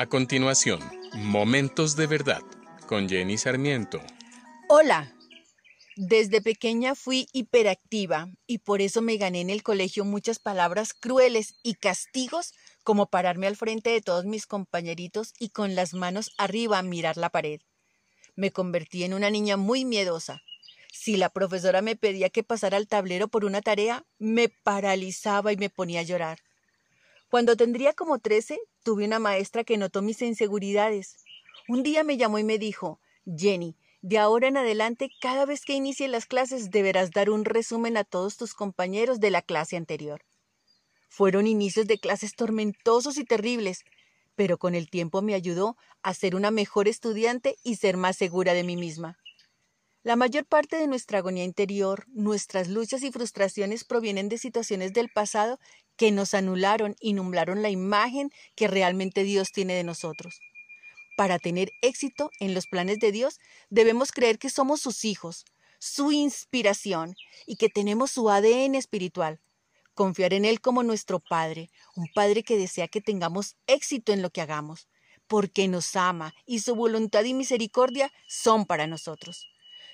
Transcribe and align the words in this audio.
A 0.00 0.06
continuación, 0.06 0.80
Momentos 1.12 1.94
de 1.94 2.06
Verdad 2.06 2.40
con 2.86 3.06
Jenny 3.06 3.36
Sarmiento. 3.36 4.00
Hola. 4.70 5.14
Desde 5.94 6.40
pequeña 6.40 6.94
fui 6.94 7.28
hiperactiva 7.34 8.30
y 8.46 8.60
por 8.60 8.80
eso 8.80 9.02
me 9.02 9.18
gané 9.18 9.42
en 9.42 9.50
el 9.50 9.62
colegio 9.62 10.06
muchas 10.06 10.38
palabras 10.38 10.94
crueles 10.94 11.52
y 11.62 11.74
castigos 11.74 12.54
como 12.82 13.10
pararme 13.10 13.46
al 13.46 13.56
frente 13.56 13.90
de 13.90 14.00
todos 14.00 14.24
mis 14.24 14.46
compañeritos 14.46 15.34
y 15.38 15.50
con 15.50 15.74
las 15.74 15.92
manos 15.92 16.30
arriba 16.38 16.80
mirar 16.80 17.18
la 17.18 17.28
pared. 17.28 17.60
Me 18.36 18.52
convertí 18.52 19.04
en 19.04 19.12
una 19.12 19.28
niña 19.28 19.58
muy 19.58 19.84
miedosa. 19.84 20.40
Si 20.94 21.18
la 21.18 21.28
profesora 21.28 21.82
me 21.82 21.94
pedía 21.94 22.30
que 22.30 22.42
pasara 22.42 22.78
al 22.78 22.88
tablero 22.88 23.28
por 23.28 23.44
una 23.44 23.60
tarea, 23.60 24.06
me 24.18 24.48
paralizaba 24.48 25.52
y 25.52 25.58
me 25.58 25.68
ponía 25.68 26.00
a 26.00 26.04
llorar. 26.04 26.38
Cuando 27.30 27.56
tendría 27.56 27.92
como 27.92 28.18
trece, 28.18 28.58
tuve 28.82 29.04
una 29.04 29.20
maestra 29.20 29.62
que 29.62 29.76
notó 29.76 30.02
mis 30.02 30.20
inseguridades. 30.20 31.16
Un 31.68 31.84
día 31.84 32.02
me 32.02 32.16
llamó 32.16 32.40
y 32.40 32.44
me 32.44 32.58
dijo, 32.58 32.98
Jenny, 33.24 33.76
de 34.02 34.18
ahora 34.18 34.48
en 34.48 34.56
adelante, 34.56 35.10
cada 35.20 35.46
vez 35.46 35.64
que 35.64 35.74
inicie 35.74 36.08
las 36.08 36.26
clases 36.26 36.72
deberás 36.72 37.12
dar 37.12 37.30
un 37.30 37.44
resumen 37.44 37.96
a 37.96 38.02
todos 38.02 38.36
tus 38.36 38.52
compañeros 38.52 39.20
de 39.20 39.30
la 39.30 39.42
clase 39.42 39.76
anterior. 39.76 40.22
Fueron 41.08 41.46
inicios 41.46 41.86
de 41.86 42.00
clases 42.00 42.34
tormentosos 42.34 43.16
y 43.16 43.24
terribles, 43.24 43.84
pero 44.34 44.58
con 44.58 44.74
el 44.74 44.90
tiempo 44.90 45.22
me 45.22 45.34
ayudó 45.34 45.76
a 46.02 46.14
ser 46.14 46.34
una 46.34 46.50
mejor 46.50 46.88
estudiante 46.88 47.54
y 47.62 47.76
ser 47.76 47.96
más 47.96 48.16
segura 48.16 48.54
de 48.54 48.64
mí 48.64 48.76
misma. 48.76 49.18
La 50.02 50.16
mayor 50.16 50.46
parte 50.46 50.76
de 50.76 50.86
nuestra 50.86 51.18
agonía 51.18 51.44
interior, 51.44 52.06
nuestras 52.08 52.68
luchas 52.68 53.02
y 53.02 53.12
frustraciones 53.12 53.84
provienen 53.84 54.30
de 54.30 54.38
situaciones 54.38 54.94
del 54.94 55.10
pasado 55.10 55.60
que 55.96 56.10
nos 56.10 56.32
anularon 56.32 56.96
y 57.00 57.12
nublaron 57.12 57.60
la 57.60 57.68
imagen 57.68 58.30
que 58.54 58.66
realmente 58.66 59.24
Dios 59.24 59.52
tiene 59.52 59.74
de 59.74 59.84
nosotros. 59.84 60.40
Para 61.18 61.38
tener 61.38 61.70
éxito 61.82 62.30
en 62.40 62.54
los 62.54 62.66
planes 62.66 62.98
de 62.98 63.12
Dios, 63.12 63.40
debemos 63.68 64.10
creer 64.10 64.38
que 64.38 64.48
somos 64.48 64.80
sus 64.80 65.04
hijos, 65.04 65.44
su 65.78 66.12
inspiración 66.12 67.14
y 67.44 67.56
que 67.56 67.68
tenemos 67.68 68.10
su 68.10 68.30
ADN 68.30 68.76
espiritual. 68.76 69.38
Confiar 69.92 70.32
en 70.32 70.46
Él 70.46 70.62
como 70.62 70.82
nuestro 70.82 71.20
Padre, 71.20 71.68
un 71.94 72.08
Padre 72.14 72.42
que 72.42 72.56
desea 72.56 72.88
que 72.88 73.02
tengamos 73.02 73.54
éxito 73.66 74.14
en 74.14 74.22
lo 74.22 74.30
que 74.30 74.40
hagamos, 74.40 74.88
porque 75.26 75.68
nos 75.68 75.94
ama 75.94 76.34
y 76.46 76.60
su 76.60 76.74
voluntad 76.74 77.24
y 77.24 77.34
misericordia 77.34 78.10
son 78.26 78.64
para 78.64 78.86
nosotros. 78.86 79.46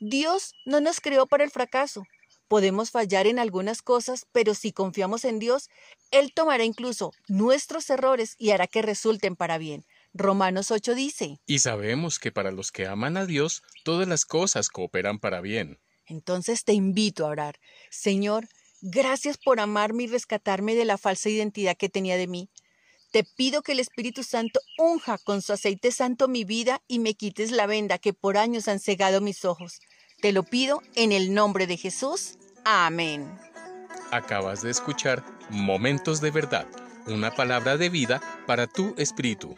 Dios 0.00 0.54
no 0.64 0.80
nos 0.80 1.00
creó 1.00 1.26
para 1.26 1.44
el 1.44 1.50
fracaso. 1.50 2.04
Podemos 2.48 2.90
fallar 2.90 3.26
en 3.26 3.38
algunas 3.38 3.82
cosas, 3.82 4.26
pero 4.32 4.54
si 4.54 4.72
confiamos 4.72 5.24
en 5.24 5.38
Dios, 5.38 5.68
Él 6.10 6.32
tomará 6.32 6.64
incluso 6.64 7.12
nuestros 7.28 7.90
errores 7.90 8.34
y 8.38 8.50
hará 8.50 8.66
que 8.66 8.80
resulten 8.80 9.36
para 9.36 9.58
bien. 9.58 9.84
Romanos 10.14 10.70
8 10.70 10.94
dice, 10.94 11.40
Y 11.46 11.58
sabemos 11.58 12.18
que 12.18 12.32
para 12.32 12.50
los 12.50 12.72
que 12.72 12.86
aman 12.86 13.18
a 13.18 13.26
Dios, 13.26 13.62
todas 13.84 14.08
las 14.08 14.24
cosas 14.24 14.70
cooperan 14.70 15.18
para 15.18 15.42
bien. 15.42 15.78
Entonces 16.06 16.64
te 16.64 16.72
invito 16.72 17.26
a 17.26 17.30
orar. 17.30 17.56
Señor, 17.90 18.48
gracias 18.80 19.36
por 19.36 19.60
amarme 19.60 20.04
y 20.04 20.06
rescatarme 20.06 20.74
de 20.74 20.86
la 20.86 20.96
falsa 20.96 21.28
identidad 21.28 21.76
que 21.76 21.90
tenía 21.90 22.16
de 22.16 22.28
mí. 22.28 22.48
Te 23.10 23.24
pido 23.24 23.62
que 23.62 23.72
el 23.72 23.80
Espíritu 23.80 24.22
Santo 24.22 24.60
unja 24.76 25.16
con 25.16 25.40
su 25.40 25.54
aceite 25.54 25.92
santo 25.92 26.28
mi 26.28 26.44
vida 26.44 26.82
y 26.88 26.98
me 26.98 27.14
quites 27.14 27.50
la 27.50 27.66
venda 27.66 27.96
que 27.98 28.12
por 28.12 28.36
años 28.36 28.68
han 28.68 28.80
cegado 28.80 29.22
mis 29.22 29.46
ojos. 29.46 29.80
Te 30.20 30.32
lo 30.32 30.42
pido 30.42 30.82
en 30.94 31.12
el 31.12 31.32
nombre 31.32 31.66
de 31.66 31.78
Jesús. 31.78 32.34
Amén. 32.64 33.26
Acabas 34.10 34.62
de 34.62 34.70
escuchar 34.70 35.24
Momentos 35.48 36.20
de 36.20 36.30
Verdad, 36.30 36.66
una 37.06 37.30
palabra 37.34 37.78
de 37.78 37.88
vida 37.88 38.20
para 38.46 38.66
tu 38.66 38.94
espíritu. 38.98 39.54